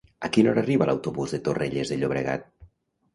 A 0.27 0.27
quina 0.35 0.49
hora 0.51 0.61
arriba 0.65 0.87
l'autobús 0.89 1.35
de 1.35 1.39
Torrelles 1.49 1.91
de 1.93 1.99
Llobregat? 1.99 2.49